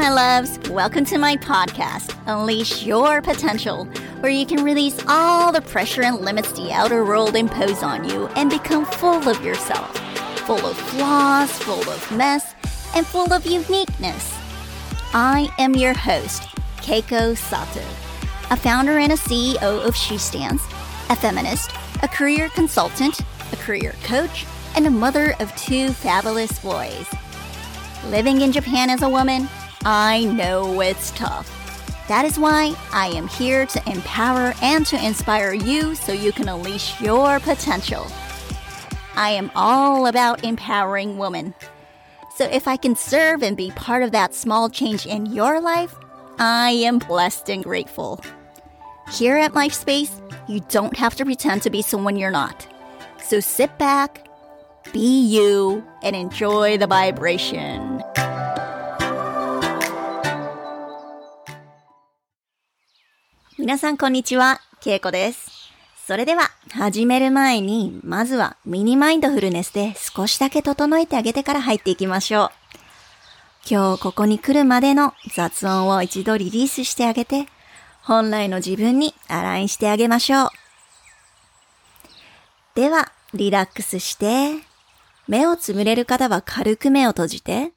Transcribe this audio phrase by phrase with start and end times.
[0.00, 0.58] my loves.
[0.70, 3.84] Welcome to my podcast, Unleash Your Potential,
[4.20, 8.26] where you can release all the pressure and limits the outer world impose on you
[8.28, 9.94] and become full of yourself.
[10.46, 12.54] Full of flaws, full of mess,
[12.96, 14.34] and full of uniqueness.
[15.12, 16.44] I am your host,
[16.78, 17.84] Keiko Sato,
[18.50, 20.64] a founder and a CEO of She Stands,
[21.10, 21.72] a feminist,
[22.02, 23.20] a career consultant,
[23.52, 27.06] a career coach, and a mother of two fabulous boys.
[28.06, 29.46] Living in Japan as a woman,
[29.84, 31.56] I know it's tough.
[32.06, 36.48] That is why I am here to empower and to inspire you so you can
[36.48, 38.06] unleash your potential.
[39.16, 41.54] I am all about empowering women.
[42.36, 45.94] So if I can serve and be part of that small change in your life,
[46.38, 48.22] I am blessed and grateful.
[49.12, 52.66] Here at LifeSpace, you don't have to pretend to be someone you're not.
[53.22, 54.26] So sit back,
[54.92, 58.02] be you, and enjoy the vibration.
[63.60, 65.50] 皆さんこんにちは、ケイコです。
[66.06, 72.50] それでは、始める前に、まずはミニマインドフルネスで少しだけ整えてあげてから入っていきましょう。
[73.70, 77.48] 今日ここに来るまでの雑音を一度リリースしてあげて、
[78.00, 80.48] 本来の自分にアラインしてあげましょう。
[82.74, 84.54] では、リラックスして、
[85.28, 87.72] 目をつむれる方は軽く目を閉じて、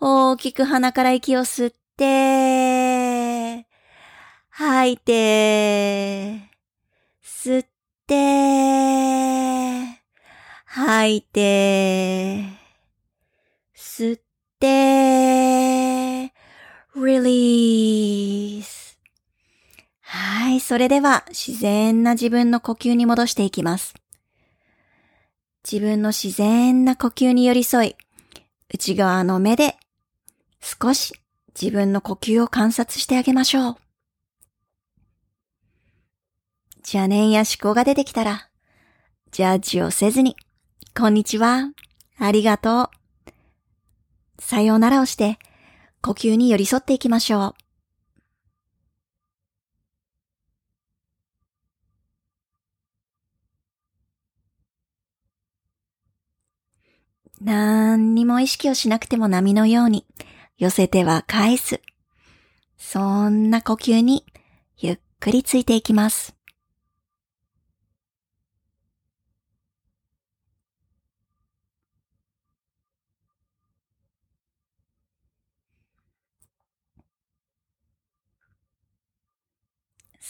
[0.00, 2.73] 大きく鼻から息を吸って、
[4.56, 6.48] 吐いて、
[7.24, 7.66] 吸っ
[8.06, 10.00] て、
[10.64, 12.44] 吐いて、
[13.76, 14.20] 吸っ
[14.60, 16.32] て、
[16.94, 18.96] release。
[20.02, 23.94] はい、それでは自然な自分の呼吸に戻していきます。
[25.68, 27.96] 自分の自然な呼吸に寄り添い、
[28.72, 29.76] 内側の目で
[30.60, 31.12] 少し
[31.60, 33.83] 自分の呼吸を観察してあげましょう。
[36.86, 38.48] 邪念や思考が出てきたら、
[39.32, 40.36] ジャッジをせずに、
[40.94, 41.70] こんにちは、
[42.18, 43.32] ありがとう、
[44.38, 45.38] さようならをして、
[46.02, 47.54] 呼吸に寄り添っていきましょう。
[57.40, 60.06] 何にも意識をしなくても波のように
[60.58, 61.80] 寄せては返す。
[62.76, 64.26] そんな呼吸に
[64.76, 66.34] ゆっくりついていきます。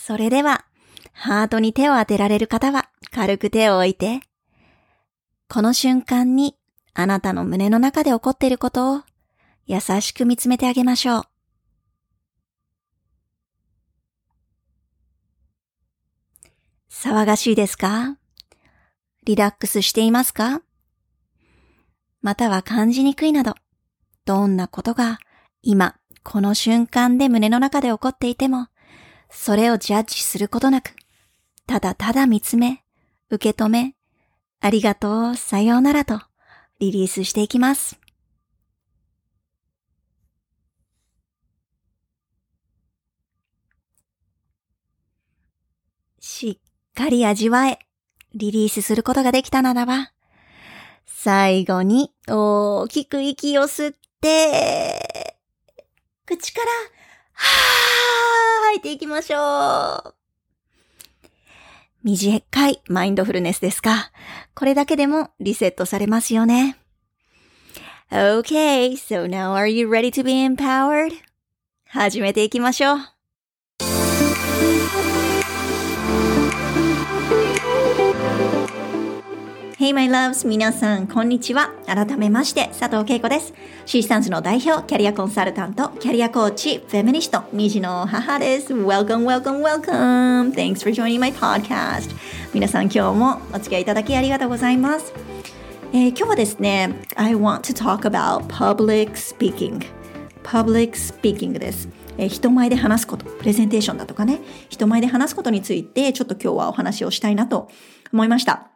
[0.06, 0.66] それでは、
[1.14, 4.20] ハートに手を当てられる方は軽く手を置いて、
[5.48, 6.58] この瞬間に
[6.92, 9.02] あなたの胸の中で起こっていることを
[9.64, 11.22] 優しく見つめてあげましょう。
[16.90, 18.18] 騒がしいですか？
[19.24, 20.60] リラックスしていますか？
[22.20, 23.54] または感じにくいなど、
[24.26, 25.18] どんなことが
[25.62, 28.68] 今この瞬間で胸の中で起こっていても、
[29.34, 30.94] それをジャッジすることなく、
[31.66, 32.82] ただただ見つめ、
[33.30, 33.94] 受け止め、
[34.60, 36.22] ありがとう、さようならと、
[36.78, 37.98] リリースしていきます。
[46.20, 47.80] しっかり味わえ、
[48.34, 50.12] リリースすることができたならば、
[51.04, 55.36] 最後に大きく息を吸って、
[56.24, 57.03] 口から、
[57.34, 60.14] はー吐いていきましょう。
[62.02, 62.82] 短い。
[62.88, 64.10] マインドフルネスですか、
[64.54, 66.76] これだけでもリセットされますよね。
[68.10, 71.12] Okay, so now are you ready to be empowered?
[71.88, 72.50] 始めてい。
[72.50, 73.13] きましょう。
[79.84, 80.48] Hey my loves!
[80.48, 81.74] 皆さん、こんにちは。
[81.84, 83.52] 改めまして、佐藤恵子です。
[83.84, 88.72] シースタンスの代表、キャリアコンサルタント、キャリアコーチ、フェミニスト、2児の母です。
[88.72, 90.54] Welcome, welcome, welcome!
[90.54, 92.16] Thanks for joining my podcast.
[92.54, 95.12] 皆さん、今日もお付き合いいただきありがとうございます。
[95.92, 99.84] えー今日はですね、I want to talk about public speaking.
[100.44, 101.90] Public speaking です。
[102.16, 104.40] え人前で話すこと、プレゼンテーションだとかね、
[104.70, 107.68] 人前で話すことについて、ちょっと今日はお話をしたいなと
[108.14, 108.73] 思いました。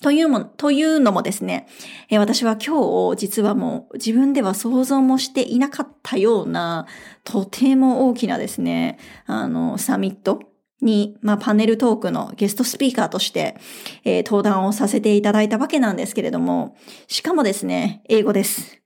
[0.00, 1.66] というも、というのもですね、
[2.08, 6.86] え私は今日、実はもう自分では想像もしていなかったような、
[7.24, 10.40] とても大きなですね、あの、サミット
[10.80, 13.56] に、まあ、パネルトークのゲストスピーカーとして、
[14.04, 18.82] えー登壇をさせていただいたわけなんですけれども、しかもですね、英語です。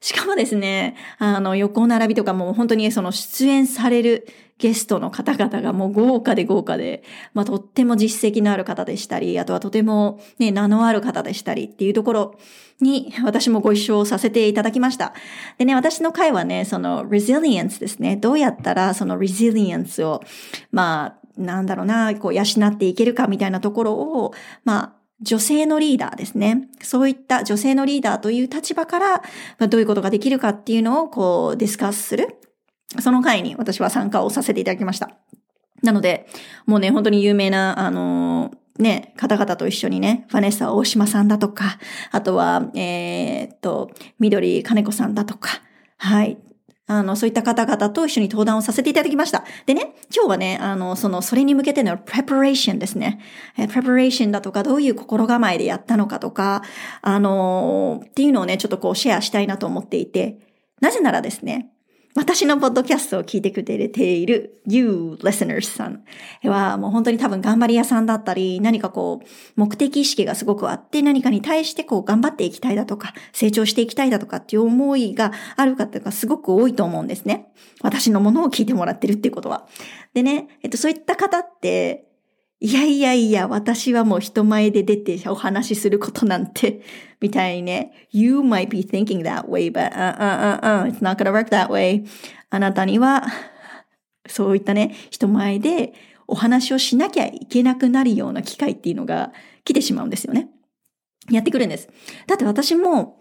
[0.00, 4.28] しかもですね、あの、横並びとかも本当にその出演される
[4.58, 7.02] ゲストの方々がもう豪華で豪華で、
[7.34, 12.38] まあとっても実績のある方でしたり、あとはとてもね、名のある方でしたりっていうところ
[12.80, 15.14] に私もご一緒させていただきました。
[15.58, 18.16] でね、私の回はね、その resilience ですね。
[18.16, 20.22] どうやったらその resilience を、
[20.70, 24.32] まあ、なんだろうな、こう養っていけるかみたいなところを、
[24.64, 26.68] まあ、女性のリーダーですね。
[26.82, 29.22] そういった女性のリーダーという立場から、
[29.68, 32.36] どういうことができるかっていうのをこうディスカスする。
[33.00, 35.10] その会に私は参加をさせていただきました。
[35.82, 36.26] なので、
[36.66, 41.78] もうね、本当に有名な、あのー、ね、方々と一緒にね、ファネッサ大島さんだとか、
[42.10, 45.62] あとは、えー、っと、緑金子さんだとか、
[45.96, 46.38] はい。
[46.88, 49.44] あの、そういった方々と一緒に登壇をさせていただきました。
[49.66, 53.20] でね、今日はね、あの、その、それに向けての preparation ですね。
[53.58, 56.62] え preparation だとか、どういう心構えでやったのかとか、
[57.02, 60.38] あのっていうのをね、ちょっとこうシェアしたいなと思っていて、
[60.80, 61.70] なぜならですね、
[62.18, 66.04] 私のポッドキャストを聞いてくれている You listeners さん
[66.42, 77.52] はもう本当に多分頑張り屋さんだったり、何かこう目的意識がすごくあって何かに対してこう頑張っていきたいだとか、成長していきたいだとかっていう思いがある方がすごく多いと思うんですね。
[77.82, 79.68] 私のものを聞いてもらってるっていうことは。
[80.12, 82.07] でね、えっとそういった方って
[82.60, 86.82] いやいやいや、私はもう人前で出てお話しすることなんて、
[87.20, 91.50] みたいにね、you might be thinking that way, but uh, uh, uh, uh, it's not gonna work
[91.50, 92.04] that way.
[92.50, 93.24] あなたには、
[94.26, 95.92] そういったね、人前で
[96.26, 99.32] お話をしなきゃいけなくなるような機会っていうのが
[99.64, 100.48] 来てしまうんですよね。
[101.30, 101.88] やってくるんです。
[102.26, 103.17] だって私も、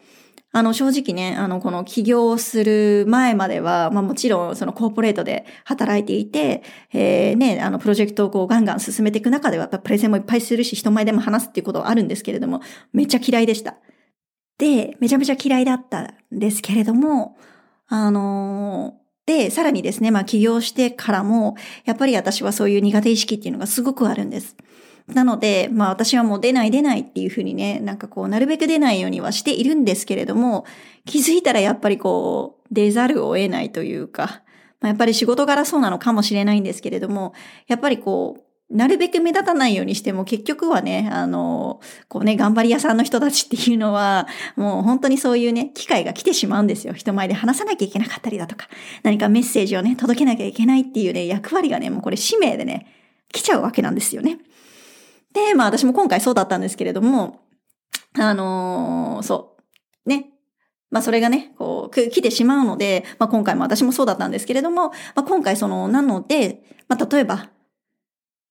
[0.57, 12.61] あの、正直ね、あの、この起業する前までは、まあもちろん、そのコーポレートで働いていて、えー、ね、あの、プロジェクトをこうガンガン進めていく中では、やっぱプレゼンもいっぱいするし、人前でも話すっていうことはあるんですけれども、
[12.91, 13.75] めっちゃ嫌いでした。
[14.57, 17.37] で、めちゃめちゃ嫌いだったんですけれども、
[17.87, 18.95] あの、
[19.27, 21.55] で、さらにですね、まあ起業してからも、
[21.85, 24.55] やっぱり私はそういう苦手意識っていうのがすごくあるんです。
[25.07, 30.65] なので、まあ私はもう出ない出ないっていうふうにね、なんかこう、なるべく出ないようにはしているんですけれども、
[31.05, 34.41] 気づいたらやっぱりこう、出ざるを得ないというか、
[34.81, 37.33] まあ、やっぱり仕事柄そうなのかもしれないんですけれども、
[37.67, 44.27] やっぱりこう、なるべく目立たないようにしても結局はね、あの、こうね、頑張り屋さんの人たちっていうのは、
[44.57, 46.93] もう本当にそういうね、機会が来てしまうんですよ。
[46.93, 48.67] 人前で話さなきゃいけなかったりだとか、
[49.03, 52.87] 何かメッセージをね、届けなきゃいけないっていうね、役割がね、もうこれ使命でね、
[53.31, 54.39] 来ちゃうわけなんですよね。
[55.37, 57.41] で、まあ私も今回そうだったんですけれども、
[58.17, 59.55] あのー、そ
[60.05, 60.09] う。
[60.09, 60.31] ね。
[60.89, 67.49] まあそれがね、こう、来てしまうので、まあ今回も私もそうだったんですけれども、まあ今回その、なので、まあ例えば、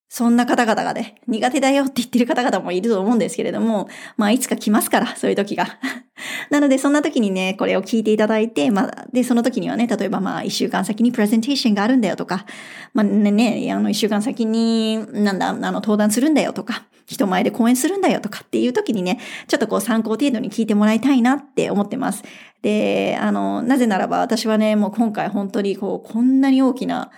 [0.08, 5.66] そんな方々がね、苦手だよって言ってる方々もいると思うんですけれども、まあいつか来ますから、そういう時が。
[6.48, 12.46] なのでそんな時にね、これを聞いていただいて、まあ、で、その時にはね、例えばまあ一週間先にプレゼンテーションがあるんだよとか、
[12.94, 22.22] まあね、ねあの一週間先に、なんだ、あの登壇するんだよとか、人前で講演するんだよとかっていう時にね、ちょっとこう参考程度に聞いてもらいたいなって思ってます。
[22.62, 27.10] で、あの、なぜならば私はね、もう今回本当にこう、こんなに大きな、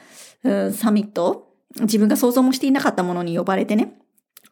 [0.44, 1.47] うん、サミット
[1.80, 3.98] 自分が想像もしていなかったものに呼ばれてね、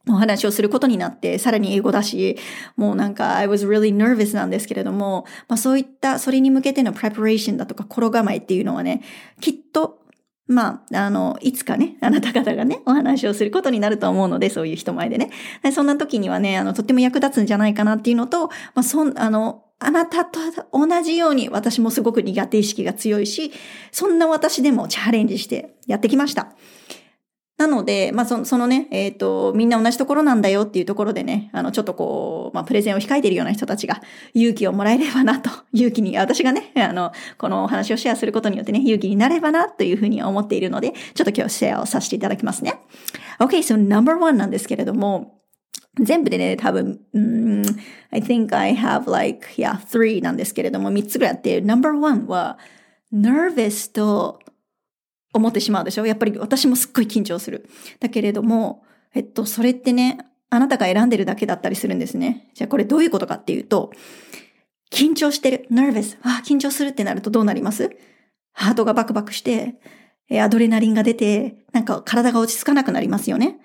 [0.09, 2.39] お話をすることになって、さらに英語だし、
[2.77, 9.03] もうなんか、I was really nervous なんですけれども、まあそういった、それに向けての preparation だとか心構えっていうのはね、
[9.41, 10.01] きっと、
[10.49, 15.31] まあ、あの、いつかね、あなた方がね、お話をすることになると思うので、そういう人前でね。
[15.73, 20.41] そんな時にはね、あの、とっても役立つんじゃないかなっていうのと、まあ、そん、あの、あなたと
[20.73, 23.53] 同じように私もすごく苦手意識が強いし、
[23.91, 26.53] そんな私でもチャレンジしてやってきました。
[27.59, 34.03] なので、まあそ、そのね、えっ、ー、と、みんな同じところなんだよっていうところでね、あの、ちょっとこう、まあ、プレゼンを控えているような人たちが
[34.35, 42.75] 勇気をもらえればなと、 勇気に、私がね、あの、このお話をシェアすることによってね、勇気になればなというふうに思っているので、ちょっと今日シェアをさせていただきますね。
[43.39, 45.41] Okay, so number one なんですけれども、
[45.99, 47.63] 全部でね、多分、うん、
[48.11, 52.59] I think I have like, yeah, three なんですけれども、三つぐらいあって、number one は、
[53.15, 54.41] nervous と
[55.37, 56.07] 思ってしまうでしょ？
[56.07, 57.69] やっぱり私もすっごい緊張する。
[58.01, 60.19] だけれども、えっと、それってね、
[60.51, 62.51] あなたが選んでるだけだったりするんですね。
[62.55, 63.91] じゃあこれどういうことかっていうと、
[64.93, 66.17] 緊張してる、nervous。
[66.23, 67.97] あ、緊張するってなるとどうなります？
[68.53, 69.75] ハートがバクバクして、
[70.41, 73.59] アドレナリンが出て、なんか体が落ち着かなくなりますよね。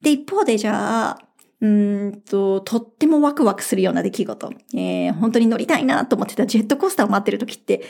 [0.00, 1.28] で、一方でじゃあ、
[1.60, 4.52] うんと、とってもワクワクするような出来事。
[4.74, 7.84] えー、本当に乗りたいなと思ってたジェットコースターを待ってる時って、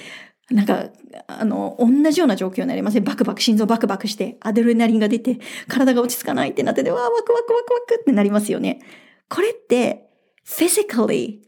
[0.52, 0.90] なんか、
[1.26, 3.00] あの、同じような状況になりますね。
[3.00, 8.80] バクバク、心臓バクバクして、アデルナリンが出て、体が落ち着かないってなってて、わー、ワクワクワクワクってなりますよね。
[9.28, 10.09] これって、
[10.47, 11.38] physically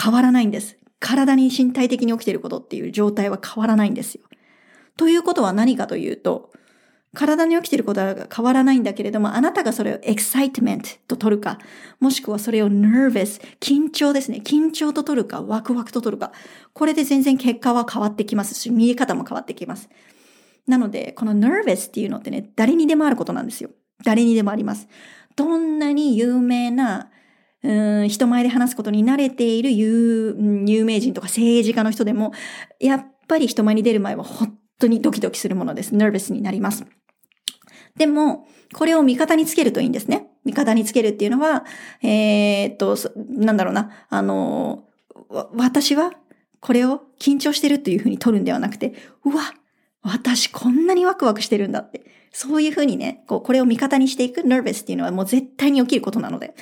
[0.00, 0.78] 変わらないんです。
[0.98, 4.22] 体に身体的に起きていることっていう状態は変わらないんですよ。
[4.96, 6.52] ということは何かというと、
[7.14, 11.58] 体に起きていることは変わらないんだけれども、あなたがそれを excitement と取るか、
[12.00, 14.40] もしくはそれを nervous、緊張ですね。
[14.42, 16.32] 緊張と取るか、ワクワクと取るか。
[16.72, 19.90] これで全然結果は変わってきますし、見え方も変わってきます。
[20.66, 23.70] なので、この nervous っていうのってね、誰にでもあることなんですよ。
[24.04, 24.88] 誰にでもあります。
[25.36, 27.10] どんなに有名な、
[27.62, 32.32] うん人前で話すことに慣れている有有名人とか政治家の人でも、
[32.80, 35.94] やっぱり人前に出る前は本当にドキドキするものです。
[35.94, 36.84] nervous になります。
[37.96, 40.28] でも、これを味方につけるといいんですね。
[40.44, 41.64] 味方につけるっていうのは、
[42.02, 42.96] えー、っと、
[43.28, 44.84] なんだろうな、あの、
[45.54, 46.12] 私は
[46.60, 48.94] これを緊張してるというふうに取るんではなくて、
[49.24, 49.54] うわ、
[50.02, 52.04] 私こんなにワクワクしてるんだって。
[52.32, 56.54] そういうふうにね、こう、これを味方にしていく nervous っていうのはもう絶対に起きることなので、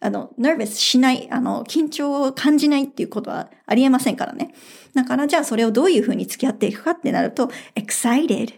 [0.00, 4.54] あの、nervous しない、あの、緊張を感じないっていうことはありえませんからね。
[4.94, 8.54] だからじゃあそれをどういうふうに付き合っていくかってなると、excited.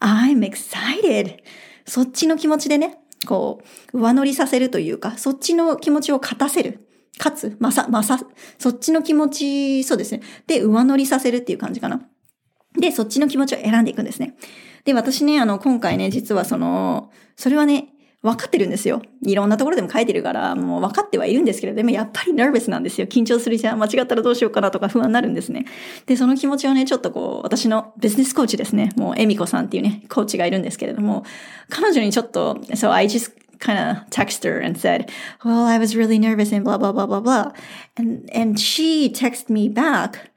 [0.00, 1.36] I'm excited.
[1.90, 3.60] そっちの気持ちでね、こ
[3.92, 6.86] う、上乗りさせるというか、そっちの気持ちを勝たせる。
[7.18, 8.20] かつ、まさ、まさ、
[8.58, 10.22] そっちの気持ち、そうですね。
[10.46, 12.00] で、上乗りさせるっていう感じかな。
[12.78, 14.36] で、そっちの気持ちを選んでいくんですね。
[14.84, 17.89] で、私ね、あの、今回ね、実はその、それはね、
[18.22, 19.00] 分かってるんですよ。
[19.24, 23.06] いろんなところでも書いてるから、もう分かってはいるんですけれど、もやっぱりナーベスなんですよ。
[23.06, 23.78] 緊張するじゃん。
[23.78, 25.64] 間違ったらどうしようかなとか不安になるんですね。
[26.04, 28.90] で、その気持ちをね、ちょっとこう、私のビジネスコーチですね。
[28.96, 31.24] もう、エミコさんっていうね、コーチがいるんですけれども、
[31.70, 35.10] 彼女にちょっと、so I just kind of text her and said,
[35.44, 37.52] well, I was really nervous and blah, blah, blah, blah, blah.
[37.96, 40.29] And, and she texted me back,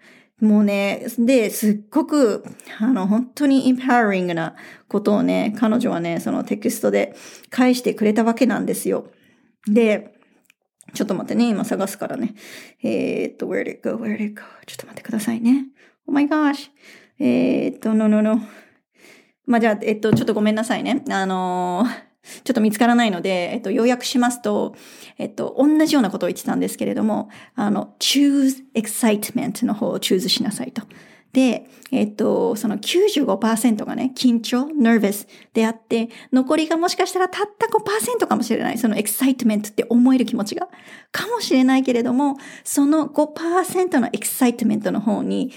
[0.44, 2.44] もうね、で、すっごく、
[2.78, 4.56] あの、本当にインパワリングな
[4.90, 7.16] ことをね、彼女はね、そのテキストで
[7.50, 9.10] 返してくれたわけなんですよ。
[9.68, 10.20] で、
[10.94, 12.36] ちょっと待ってね、今探すからね。
[12.84, 13.96] えー、っと、where did it go?
[13.96, 14.42] Where did it go?
[14.66, 15.68] ちょっと待ってくださいね。
[16.08, 16.72] Oh my gosh.
[17.20, 18.42] えー、っと、no, no, no.
[19.46, 21.06] まあ、じゃあ、えっと、ちょっとごめんなさいね。
[21.10, 22.13] あのー
[22.44, 24.76] ちょっと見つからないので、えっと、要約しますと、
[25.18, 30.84] えっと、同じようなことを言ってたんですけれども、あの、choose excitement の方を choose しなさいと。
[31.34, 38.78] で、えっと、その95%がね、緊張、nervous であって、残りがもしかしたらたった5%かもしれない。
[38.78, 40.70] その excitement って思える気持ちが。
[41.12, 45.52] かもしれないけれども、その5%の excitement の方に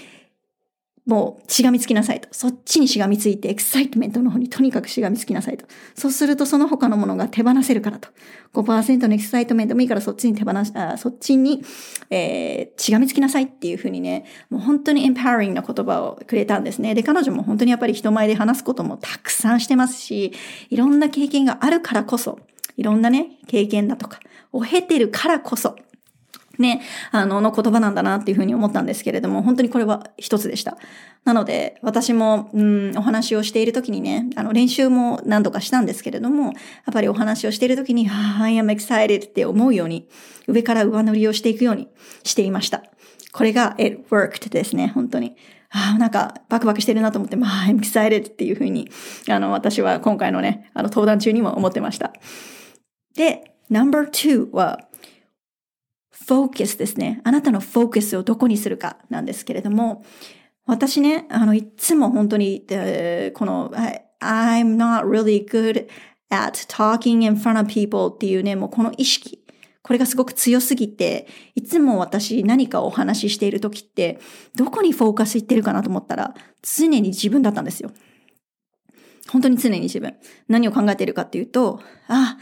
[1.07, 2.27] もうしがみつきなさいと。
[2.33, 5.65] そっちにしがみついて、エクサイトメントの方にとにかくしがみつきなさいと。
[5.95, 8.09] そうするとその他のものが手放せるからと。
[8.53, 11.63] 5%のエクサイトメントもいいからそっちに手放し、あそっちに、
[12.09, 16.93] えー、しがみつきなさいっていうふうにね、もう本当にエンパワリングな言葉をくれたんですね。
[16.93, 20.33] で、彼女も本当にやっぱり人前で話すこともたくさんしてますし、
[20.69, 22.39] いろんな経験があるからこそ、
[22.75, 24.19] いろんなね、経験だとか、
[24.51, 25.77] を経てるからこそ、
[26.59, 30.77] ね、あの、の言葉なんだなっていうふうに思ったんですけれども、本当にこれは一つでした。
[31.23, 36.53] なので、私も、うん、お話をしている時にね、あの、練習も何度かしたんですけれども、やっ
[36.93, 40.07] ぱりお話をしている時に、I am excited って思うように、
[40.47, 41.89] 上から上乗りをしていくように
[42.23, 42.83] していました。
[43.31, 45.35] これが、it worked ですね、本当に。
[45.69, 48.89] ああ、なんか、バクバクしてるなと思って、まあ、I'm excited っていうふうに、
[49.29, 52.13] あの、私は今回のね、あの、登壇中にも思ってました。
[53.15, 54.79] で、number two は、
[56.25, 57.21] フォーカスですね。
[57.23, 60.03] あなたのフォーカスをどこにするかなんですけれども、
[60.65, 63.71] 私ね、あの、いつも本当に、この、
[64.19, 65.87] I'm not really good
[66.29, 69.43] at talking in front of people っていうね、もうこの意識。
[69.83, 74.19] これがすごく強すぎて、いつも私何かお話ししている時って、
[74.55, 77.91] どこにフォーカスいってるかなと思ったら、常に自分だったんですよ。
[79.29, 80.15] 本当に常に自分。
[80.49, 82.37] 何を考えているかっていうと、あ、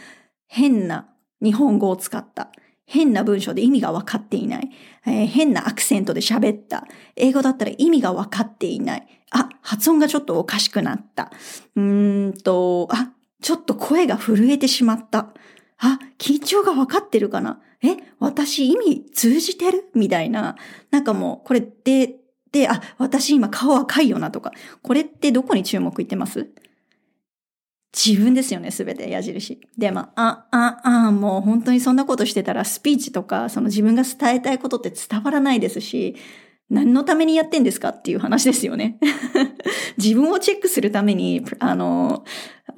[0.48, 1.10] 変な
[1.44, 2.52] 日本語を使った。
[2.86, 4.70] 変な文章で意味が分かっていない。
[5.06, 6.88] えー、変なアクセントで喋った。
[7.16, 9.08] 英語だったら意味が分かっていない。
[9.32, 11.32] あ、発音がちょっとおかしくなった。
[11.76, 13.12] うーんと、あ、
[13.42, 15.34] ちょっと声が震えてしまった。
[15.78, 19.90] あ、緊張が分かってるかなえ、私意味通じてる？
[19.94, 20.56] みたいな。
[20.90, 22.16] なんかもう、これで、
[22.52, 24.52] で、あ、私今顔赤いよなとか。
[24.82, 26.48] これってどこに注目いってます？
[27.96, 29.62] 自分ですよね、すべて矢印。
[29.78, 36.16] で、まあ、あ、あ、あ、もう本当にそんなことしてたらスピーチとか、その自分が伝えたいことって伝わらないですし、
[36.70, 38.98] 何のためにやってんですかっていう話ですよね。
[39.98, 42.26] 自分をチェックするために、あの、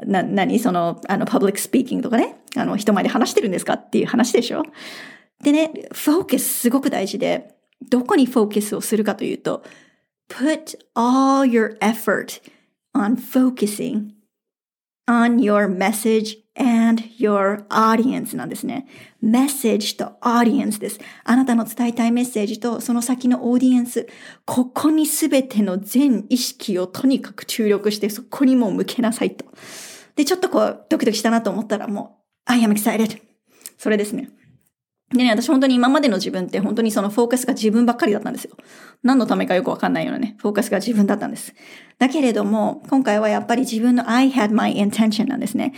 [0.06, 0.60] な、何？
[0.60, 4.64] その、あの、 public speaking とかね、あの、人前で話してるんですかっていう話でしょ？
[5.44, 7.56] でね、フォーカスすごく大事で、
[7.90, 9.64] どこにフォーカスをするかというと、
[10.30, 12.42] put all your effort
[12.94, 14.17] on focusing
[15.08, 18.88] on your message and your audience なんですね。
[19.24, 21.00] message と audience です。
[21.24, 24.08] あなたの伝えたいメッセージとその先のオーディエンス。
[24.46, 29.46] ここにすべての全意識をとにかく注力してそこにもう向けなさいと。
[30.16, 33.22] で、ちょっとこうドキドキしたなと思ったらもう I am excited.
[33.78, 34.30] それですね。
[35.12, 38.58] でね、私本当に今までの自分って本当にそのフォーカスが自分ばっかりだったんですよ。
[39.04, 41.54] 何のためかよくわかんないようなね、フォーカスが自分だったんです。
[41.98, 45.74] だけれども、今回はやっぱり自分の I had my intention なんですね。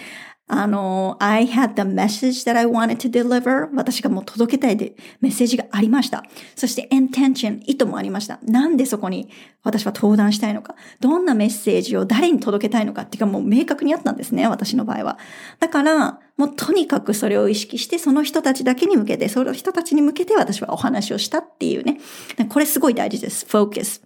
[0.51, 3.69] あの、I had the message that I wanted to deliver.
[3.75, 6.23] 私がもう届けたいでメッセージがありました。
[6.55, 8.39] そして intention、意図もありました。
[8.41, 9.29] なんでそこに
[9.61, 10.73] 私は登壇したいのか。
[10.99, 14.47] どんなメッセージを誰に届けたいのかっていうかもう明確にあったんですね。
[14.47, 15.19] 私の場合は。
[15.59, 21.99] だから、もうとにかくそれを意識して、その人たちだけに向けて、その人たちに向けて私はお話をしたっていうね。
[22.47, 23.45] これすごい大事です。
[23.45, 24.01] focus。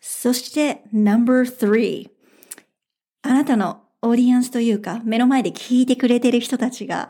[0.00, 2.10] そして、number three。
[3.22, 7.08] あなたのオーディエンスというか、目の前で聞いてくれてる人たちが、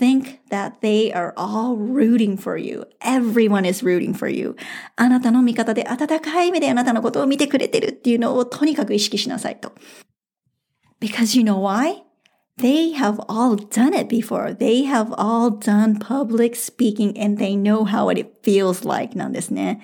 [0.00, 2.88] think that they are all rooting for you.
[3.02, 4.56] Everyone is rooting for you.
[4.96, 9.72] あなたの味方で温かい目であなたのことを見てくれてるっていうのをとにかく意識しなさいと。
[11.00, 12.02] Because you know why?
[12.56, 14.54] They have all done it before.
[14.54, 19.80] They have all done public speaking and they know how it feels like なんですね。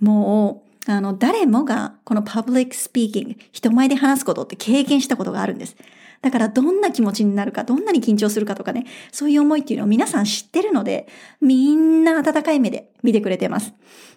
[0.00, 5.76] もう、あの、誰もがこの public speaking、人前で話すことって経験したことがあるんです。
[6.20, 11.06] だからどんな気持ちになるか、どんなに緊張するかとかね、そういう思いっていうのを皆さん知ってるので、
[11.40, 13.72] みんな温かい目で見てくれてます。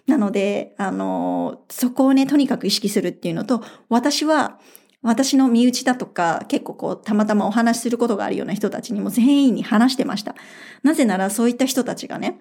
[0.08, 4.58] なので、あの、そこをね、とにかく意識するっていうのと、私は、
[5.02, 10.34] 私の身内だとか、結構こう、たまたまお話しすることがあるような人たちにも全員に話してました。
[10.82, 12.40] なぜならそういった人たちがね、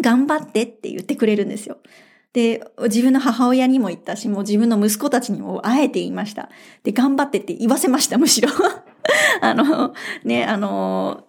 [0.00, 1.78] 頑張ってって言ってくれるんですよ。
[2.32, 6.48] で、自分の母親にも言ったし、もう自分の息子たちにもあえて言いました。
[6.82, 8.48] で、頑張ってって言わせました、むしろ。
[9.40, 11.24] あの、ね、あの、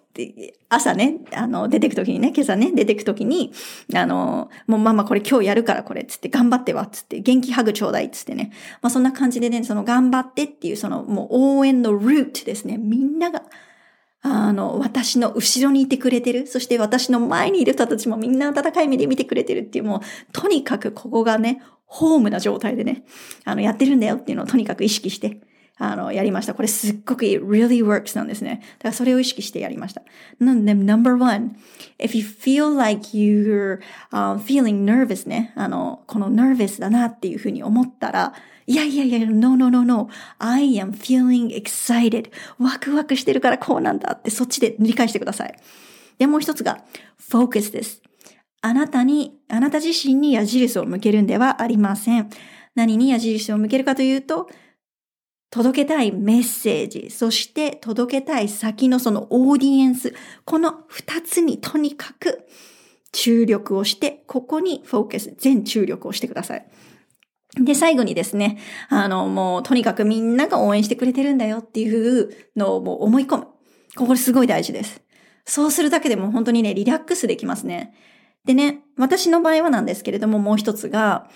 [0.70, 3.52] 朝ね、あの、出てくときにね、今朝ね、出てくときに、
[3.94, 8.52] あの、もうママこれ今日やるからこれ、つって頑張ってわ、つって元気ハグちょうだい、つってね。
[8.82, 12.78] まあそんな感じでね、その頑張ってっていうそのもう応援のルートですね。
[12.78, 13.44] みんなが
[14.28, 16.48] あの、私の後ろにいてくれてる。
[16.48, 20.00] そして私の前にいる人たちもみんな温かい目で見てくれてるっていう、もう、
[20.32, 23.04] とにかくここがね、ホームな状態でね、
[23.44, 25.42] あの、やってるんだよっていうのをとにかく意識して、
[25.78, 26.54] あの、やりました。
[26.54, 28.62] これすっごく it really works なんですね。
[28.80, 30.02] だからそれを意識してやりました。
[30.40, 31.58] なんで、number one,
[32.00, 33.80] if you feel like you're、
[34.12, 38.34] uh, feeling nervous ね、あの、この nervous だなっていうふうに思ったら、
[38.68, 40.10] いやいやいや、no, no, no, no.
[40.40, 42.32] I am feeling excited.
[42.58, 45.56] ワクワクしてるからこうなんだってそっちで理解してください。
[46.18, 46.84] で、もう一つが
[47.20, 48.02] focus です。
[48.62, 52.30] あなたに、あなた自身に矢印を向けるんではありません。
[52.74, 54.50] 何に矢印を向けるかというと、
[55.56, 60.14] 届けたいメッセージ、そして届けたい先のそのオーディエンス、
[60.44, 62.46] この二つにとにかく
[63.14, 66.68] 注力をして、ここにフォーカス、全注力をしてください。
[67.58, 68.58] で、最後にですね、
[68.90, 73.48] あの、もう、とにかくみんなが応援してくれてるんだよっていうのをもう思い込む。
[73.96, 75.02] これすごい大事です。
[75.46, 77.94] そうするだけでも本当にね、リラックスできますね。
[78.44, 81.30] でね、私の場合はなんですけれども、もう一つが、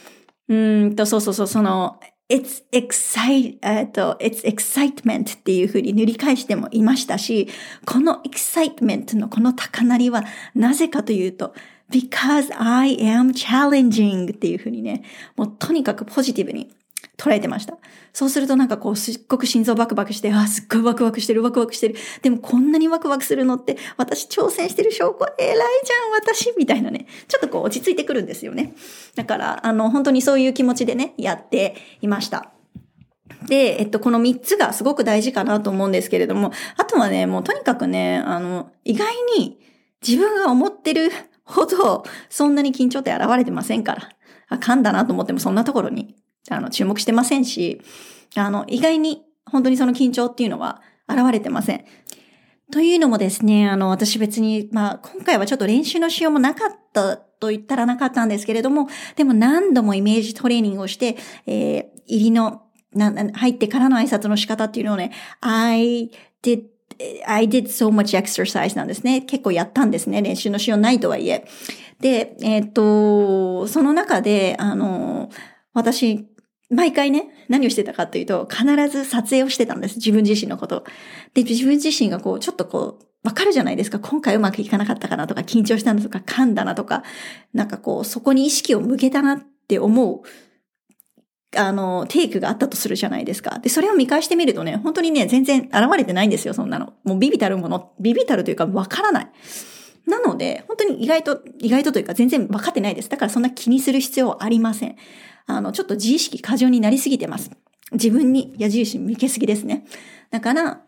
[0.50, 0.56] う
[0.88, 7.48] んと、そうそうそう、その、it's excite, えっと、it's excitement っていうふうに塗り返してもいましたし、
[7.86, 11.54] この excitement のこの高鳴りはなぜかというと、
[11.90, 15.04] because I am challenging っていうふうにね、
[15.36, 16.76] もうとにかくポジティブに
[17.20, 17.78] 捉えてました。
[18.14, 21.96] そうするとなんかこうすっごく心臓バクバクして、あ、すっごいワクワクしてる、ワクワクしてる。
[22.22, 27.08] でもこんなにワクワクするのって私挑戦してる証拠偉いじゃん、私みたいなね。
[27.28, 28.74] ちょっとこう落ち着いてくるんですよね。
[29.16, 32.54] だから、あの、本当にそういう気持ちでね、やっていました。
[33.48, 39.60] で、えっと、この3つがすごく大事かなと思うんですけれども、あとはね、もうとにかくね、あの、意外に
[40.06, 41.12] 自分が思ってる
[41.44, 44.10] ほど、そんなに緊張って現れてませんから。
[44.50, 46.16] あ、噛んだなと思ってもそんなところに、
[46.50, 47.82] あの、注目してませんし、
[48.36, 51.86] あの、意外に本当にその緊張っていうのは現れてません。
[52.72, 66.12] というのもですね、あの、私別に、まあ、今回はちょっと練習のしようもなかったと言ったらなかったんですけれども、でも何度もイメージトレーニングをして、えー、入りの、な、入ってからの挨拶の仕方っていうのをね、I
[66.44, 66.64] did
[67.26, 69.22] I did so much exercise なんですね。
[69.22, 70.22] 結構やったんですね。
[70.22, 71.48] 練習のしようないとはいえ。
[72.02, 75.30] で、えっ、と、その中で、あの、
[75.80, 76.28] 私、
[76.70, 79.96] 毎回ね、何をしてたかというと、必ず撮影をしてたんです。
[79.96, 80.84] 自分自身のこと。
[81.34, 84.00] で、自分自身がこう、ちょっとこう、わかるじゃないですか。
[84.00, 87.04] 今回うまくいかなかったかなとか、緊張したなとか、噛んだなとか、
[87.54, 90.22] なんかこう、そこに意識を向けたなって思う
[91.58, 93.60] あの、テイクがあったとするじゃないですか。
[93.60, 96.94] で、それを見返してみるとね、本当にね、全然現れてないんですよ、そんなの。
[97.04, 99.28] もうビビたるもの、ビビたるというかわからない。
[100.06, 103.10] なので、本当に意外と、意外とというか全然分かってないです。
[103.10, 104.96] だからそんな気にする必要はありません。
[105.50, 107.50] あの、ちょっと自意識過剰になりすぎてます。
[107.92, 109.86] 自分に矢印向けすぎですね。
[110.30, 110.82] だから、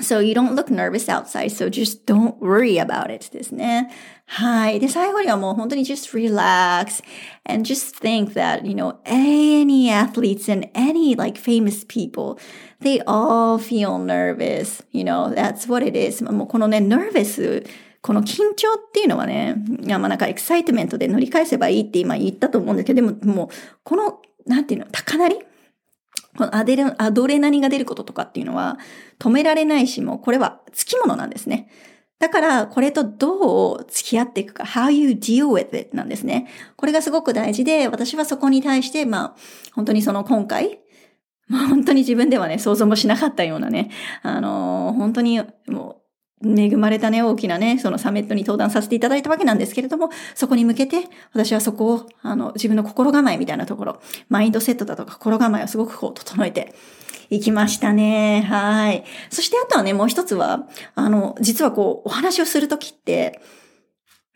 [0.00, 3.90] So you don't look nervous outside, so just don't worry about it ですね。
[4.26, 4.78] はい。
[4.78, 7.02] で、最後にはもう本当に just relax
[7.44, 12.38] and just think that, you know, any athletes and any like famous people,
[12.80, 14.84] they all feel nervous.
[14.92, 16.22] You know, that's what it is.
[16.22, 17.66] もうこのね、nervous
[18.00, 23.48] この緊張っていうのはね、いやまあなんかエキサイトメントで乗り返せばいいって今言ったと思うんだけど、でももう、
[23.82, 25.38] この、なんていうの、高鳴り？
[26.36, 28.78] このアデレアドレナリンが出ることとかっていうのは
[29.18, 31.68] 止められないし、もうこれは付き物なんですね。
[32.20, 36.48] だから、これとどう付き合っていくか、how you deal with it なんですね。
[36.76, 39.36] これがすごく大事で、私はそこに対して、まあ、
[39.72, 40.80] 本当にその今回、
[41.46, 43.90] まあ、本当に自分ではね、想像もしなかったようなね、
[44.22, 45.97] あのー、本当にもう、
[46.44, 56.74] 恵まれたね、大きなね、そのサミットに登壇させていただいたわけなんですけれども、そこに向けて、私はそこを、あの、自分の心構えみたいなところ、マインドセットだとか心構えをすごくこう、整えて
[57.30, 58.42] いきましたね。
[58.42, 59.04] はい。
[59.30, 63.40] そしてあとはね、もう一つは、あの、実はこう、お話をするときって、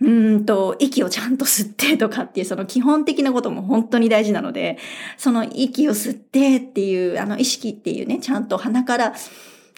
[0.00, 4.78] うんと、息をちゃんと吸ってとかっていう、その基本的なことも本当に大事なので、
[5.16, 9.14] その息を吸ってっていう、あの意識っていうね、ちゃんと鼻から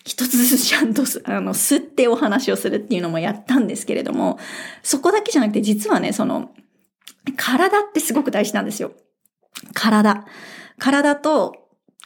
[0.05, 4.39] 一つずつちゃんとあの、吸ってお話をするっていうのもやったんですけれども、
[4.83, 6.51] そこだけじゃなくて実はね、その、
[7.37, 8.93] 体ってすごく大事なんですよ。
[9.73, 10.27] 体。
[10.79, 11.57] 体と、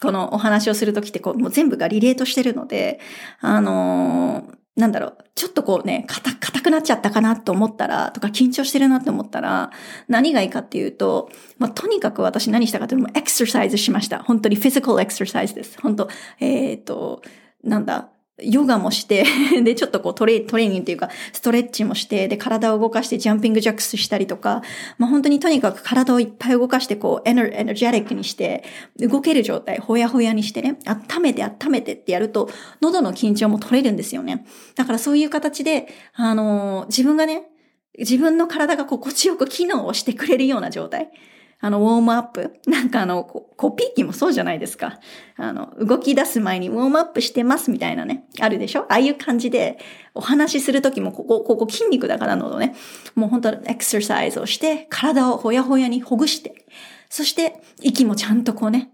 [0.01, 3.01] このお話をするときってこう、もう全部がリレートしてるので、
[3.41, 9.73] あのー、なんだろう、ちょっとこうね、硬、硬くなっちゃったかなと思ったら、とか緊張してるなって思ったら、
[10.07, 14.23] 何がいいかっていうと、まあ、とにかく私何したかというと、エクササイズしました。
[14.23, 15.81] 本当にフィジカルエクササイズです。
[15.81, 16.09] 本当
[16.39, 17.23] えっ、ー、と、
[17.65, 19.25] なんだ、ヨガもして
[19.63, 24.63] で、ちょっとこうトレトレーニングっていうか、ストレッチもして、で、体を動かしてジャンピングジャックスしたりとか、
[24.97, 28.63] まあ本当にとにかく体をいっぱい動かして、こう、エネエネルジェリックにして、
[28.99, 32.49] 動ける状態、ほやほやにしてね、温めて温めてってやると、
[32.81, 34.47] 喉の緊張も取れるんですよね。
[34.77, 37.49] だからそういう形で、あのー、自分がね、
[37.99, 41.11] 自分の体が心地よく機能をしてくれるような状態。
[41.61, 42.61] あの、ウォームアップ。
[42.71, 45.01] なんかあの、コピー機もそうじゃないですか。
[45.37, 48.27] あの、動き出す前にウォームアップしてますみたいなね。
[48.41, 48.83] あるでしょ？
[48.83, 49.79] ああいう感じで、
[50.15, 52.75] お話しするときも、ここ、ここ筋肉だからのね、
[53.15, 56.65] もう本当エクササイズをして、体をほやほやにほぐして、
[57.11, 58.91] そして息もちゃんとこうね、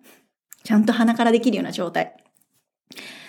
[0.63, 2.15] ちゃんと鼻からできるような状態。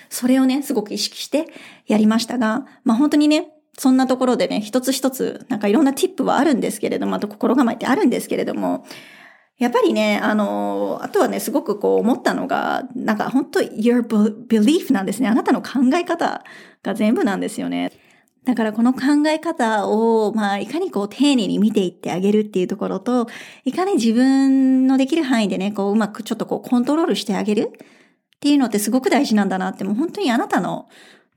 [0.10, 1.48] それをね、すごく意識して
[1.88, 8.86] やりましたが、まあ本当にね、そんなところでね、一つ一つ、なんかいろんなティップはあるんですけれども、あと心構えってあるんですけれども、
[9.58, 14.02] やっぱりね、あの、あとはね、すごくこう思ったのが、なんか本当 your
[14.48, 15.30] belief なんですね。
[15.30, 16.44] あなたの考え方
[16.84, 17.92] が全部なんですよね。
[18.44, 23.28] だからこの考え方を、まあ、いかにこう丁寧に見ていってあげるっていうところと、
[23.64, 30.88] いかに自分のできる範囲でね、こううまくちょっとこうコントロールしてあげるっていうのってすごく大事なんだなって、もう本当にあなたの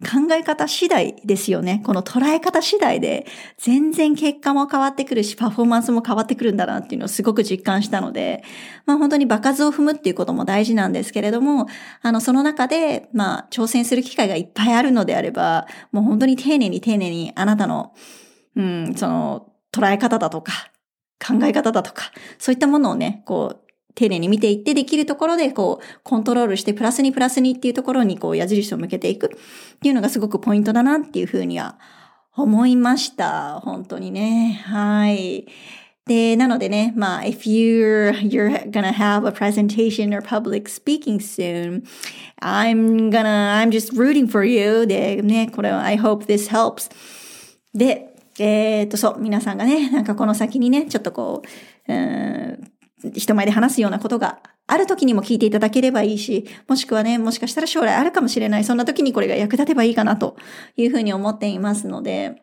[0.00, 1.82] 考え方次第ですよね。
[1.84, 8.44] この捉え方次第で全然結果も変わってくるし、パフォーマンスも変わってくるんだなっていうのをすごく実感したので、
[8.87, 11.66] まあ本当に場数を踏むっていうことも大事なんですけれども、
[12.00, 17.92] あの、その中で、まあ挑戦する機会がいっぱいあるのであれば、もう本当に丁寧に丁寧にあなたの、
[18.54, 20.52] うん、その捉え方だとか、
[21.18, 23.67] 考え方だとか、そういったものをね、こう、
[23.98, 31.78] 丁寧に見ていってできるところでこうコントロールしてプラスにプラスにっていうところにこう矢印を向けていくっていうのがすごくポイントだなっていうふうには
[32.37, 33.58] 思いました。
[33.58, 34.62] 本当にね。
[34.66, 35.48] はい。
[36.06, 41.82] で、なのでね、まあ、if you're, you're gonna have a presentation or public speaking soon,
[42.40, 44.87] I'm gonna, I'm just rooting for you.
[44.87, 46.90] で、ね、これは I hope this helps.
[47.74, 51.42] で、えー、っと、そう、皆さんがね、なんかこの先にね、ちょっとこ
[51.88, 52.77] う、うん
[53.14, 58.64] 人前で話すようなことがある時にも聞いていただければいいし、もしくはね、もしかしたら将来あるかもしれない。
[58.64, 60.37] そんな時にこれが役立てばいいかなと
[60.76, 62.42] いうふうに思っていますので、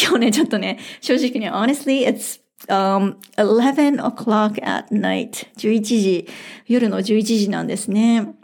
[0.00, 5.48] 今日ね、ちょっとね、正直に、honestly, it's um, 11 o'clock at night.
[5.56, 6.28] 11時、
[6.66, 8.34] 夜の11時なんですね。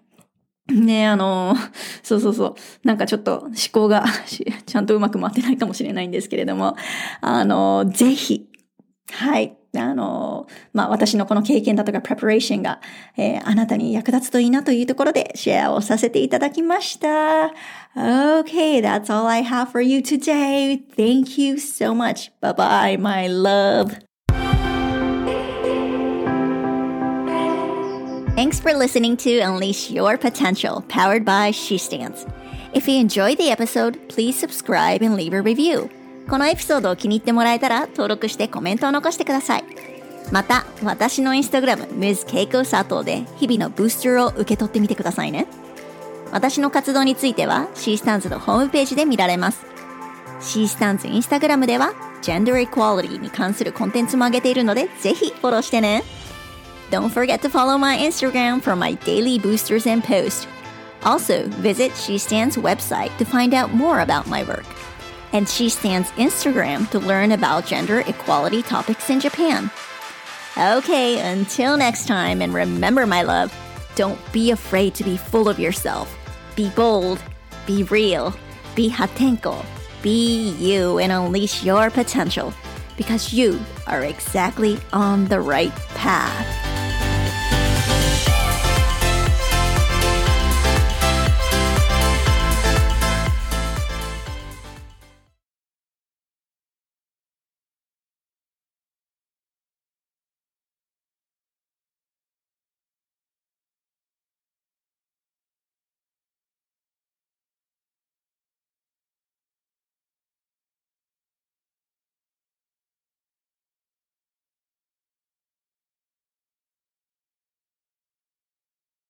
[0.69, 1.55] ねあの、
[2.03, 2.55] そうそうそう。
[2.83, 4.05] なんかちょっと思考が
[4.67, 6.77] ちゃんとうまく回ってないかもしれないんですけれども、
[7.21, 8.47] あの、ぜひ、
[9.13, 9.57] はい。
[9.79, 12.81] あの、まあ、私のこの経験だとか、プレパレーションが、
[13.17, 17.53] えー、あなたに役立つといいなというところでシェアをさせていただきました。
[17.97, 20.83] Okay, that's all I have for you today.
[20.97, 22.31] Thank you so much.
[22.41, 24.07] Bye bye, my love.
[28.37, 32.31] Thanks for listening to Unleash Your Potential, powered by SheStands.
[32.75, 35.89] If you enjoyed the episode, please subscribe and leave a review.
[36.29, 39.65] このエピソードを気に入ってもらえたら登録してコメントを残してください。
[40.33, 45.47] また、私のインスタグラム、MsKeikoSato で日々のブースターを受け取ってみてくださいね。
[46.33, 49.65] 私の活動については、シースタンズのホームページで見られます。
[50.41, 56.03] シースタンズインスタグラムでは、ジェンダーエクワリティに関するコンテンツも上げているので、ぜひフォローしてね。
[56.91, 60.49] Don't forget to follow my Instagram for my daily boosters and posts.
[61.05, 64.65] Also, visit She Stands website to find out more about my work.
[65.33, 69.71] And She Stands Instagram to learn about gender equality topics in Japan.
[70.57, 73.55] Okay, until next time, and remember, my love,
[73.95, 76.17] don't be afraid to be full of yourself.
[76.55, 77.23] Be bold,
[77.67, 78.35] be real,
[78.75, 79.65] be hatenko,
[80.03, 82.55] be you, and unleash your potential
[82.97, 86.66] because you are exactly on the right path.